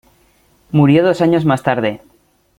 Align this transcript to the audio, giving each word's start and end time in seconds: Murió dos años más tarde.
Murió 0.71 1.03
dos 1.03 1.21
años 1.21 1.45
más 1.45 1.61
tarde. 1.61 2.01